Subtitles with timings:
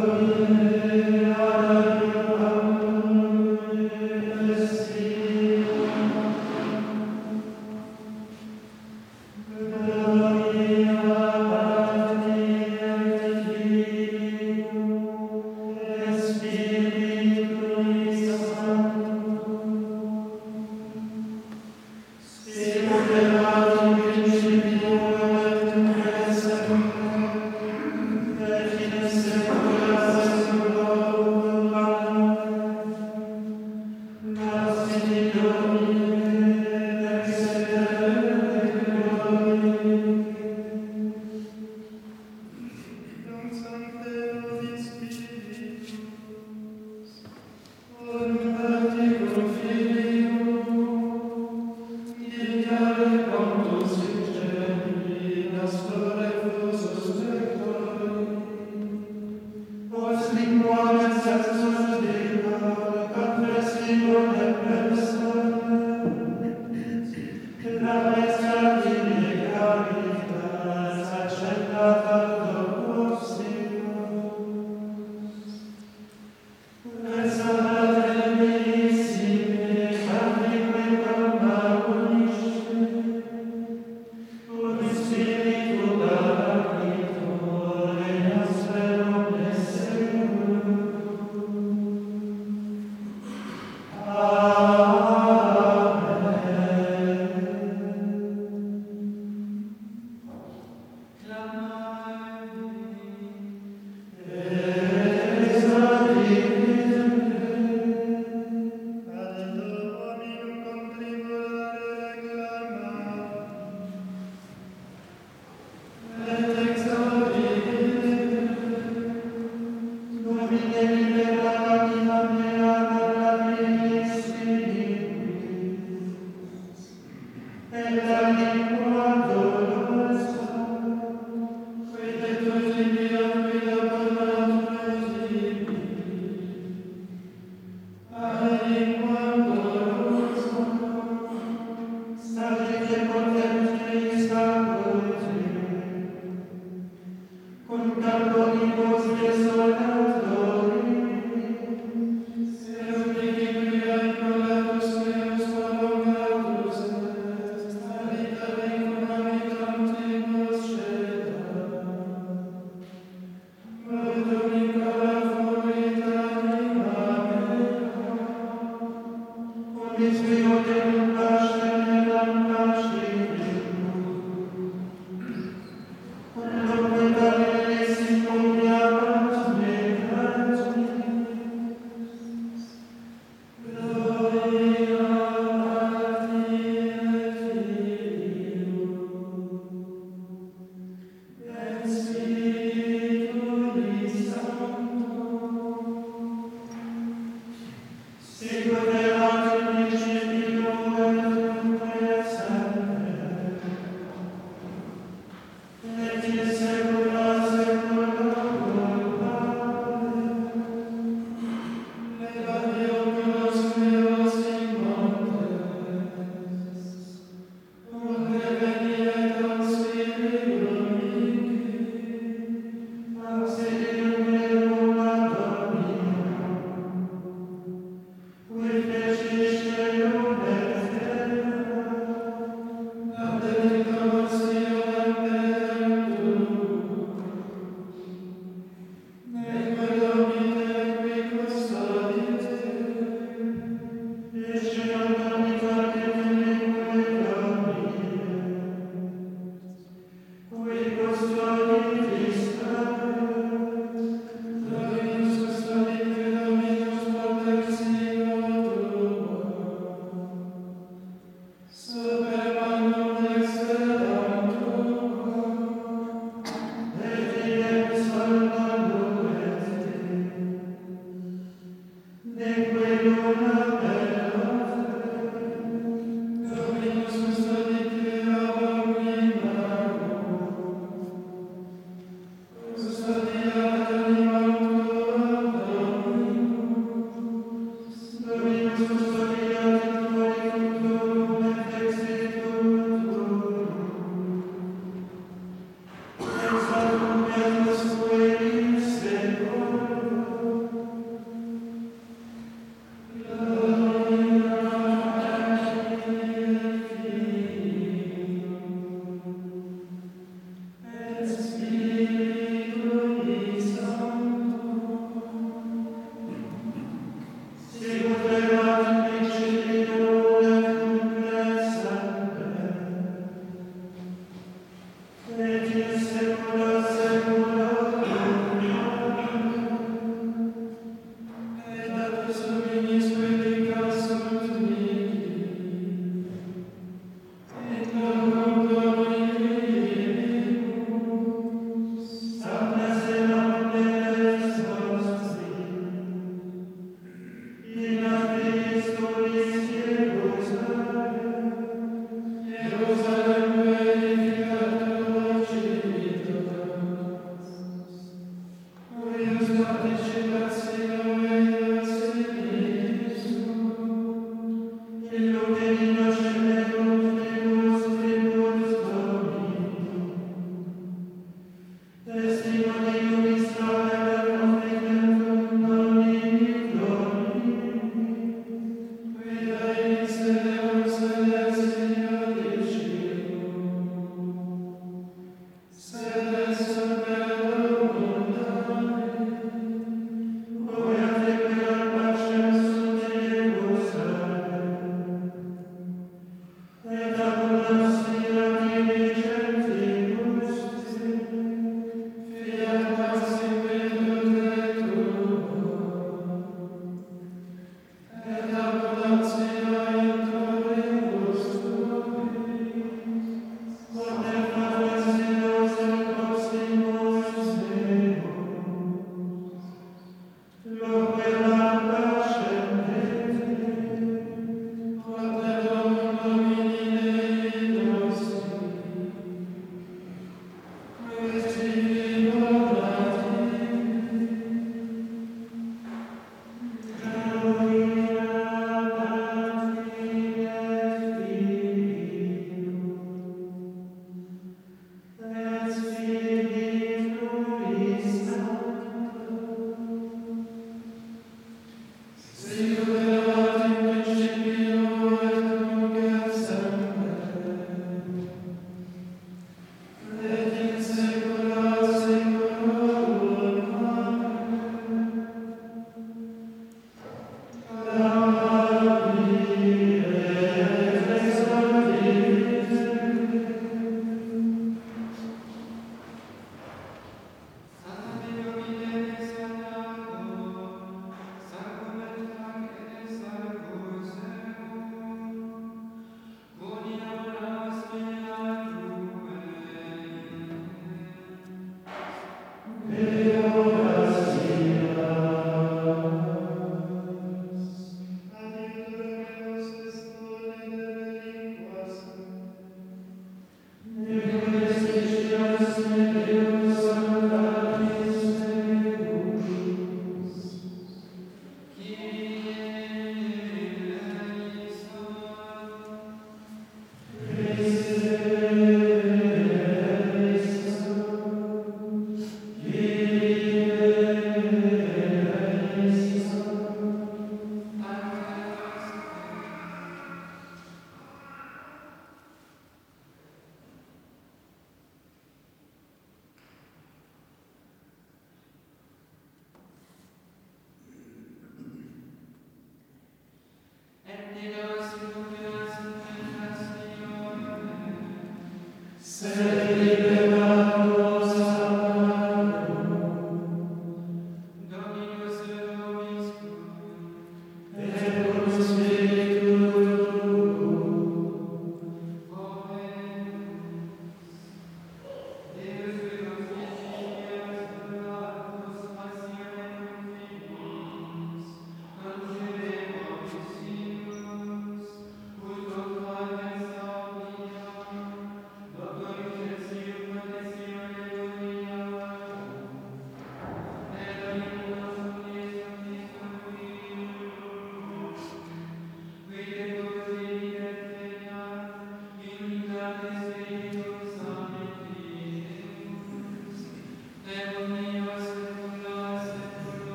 [0.00, 0.65] glória.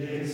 [0.00, 0.28] Amen.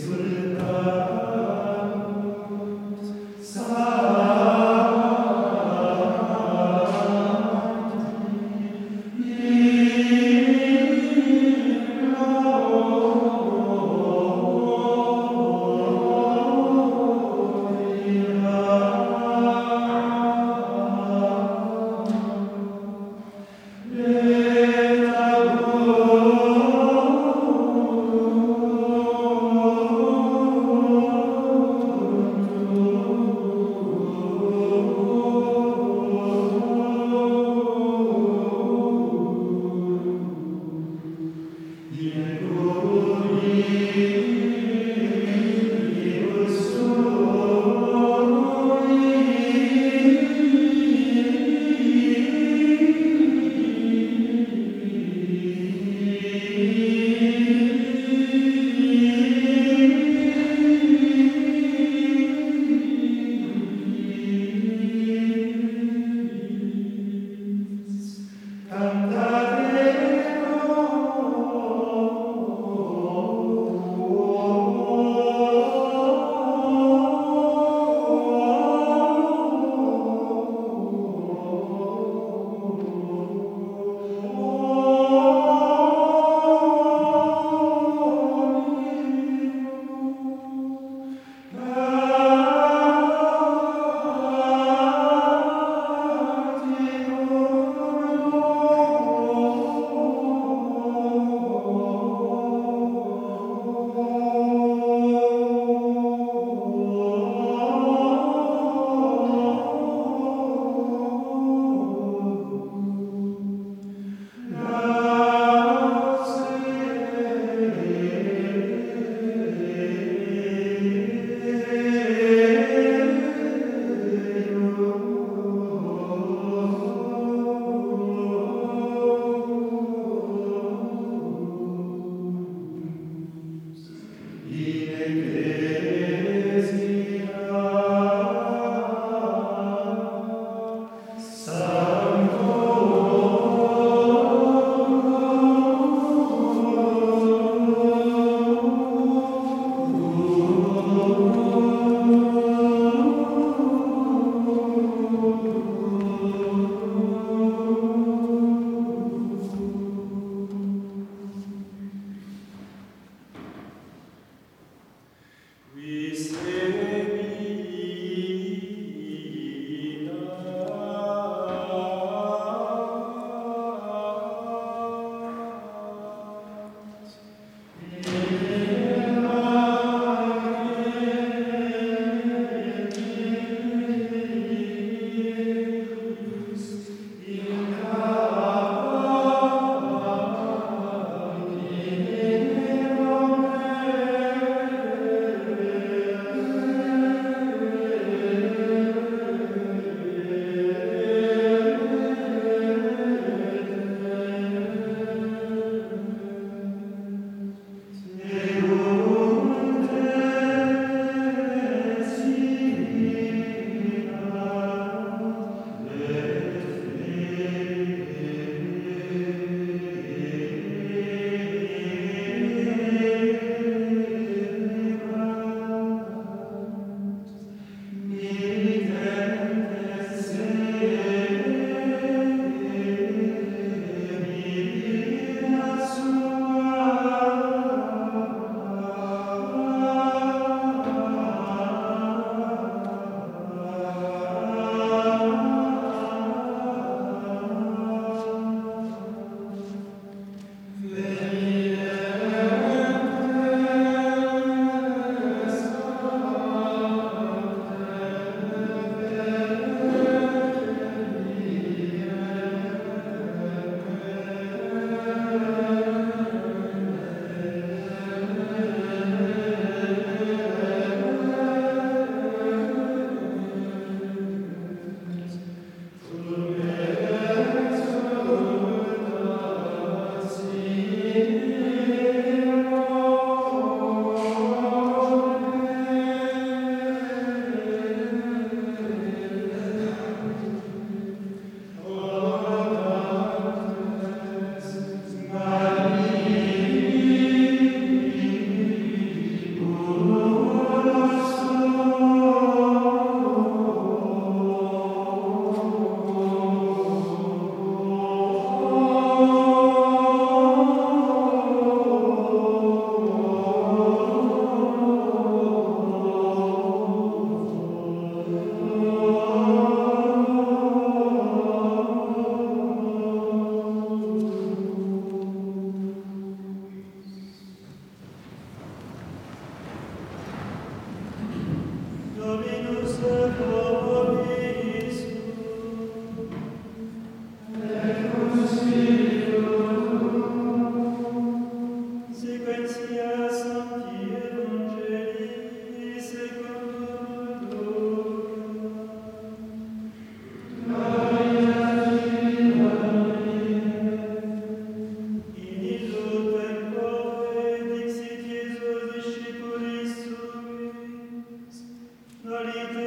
[362.34, 362.83] Hare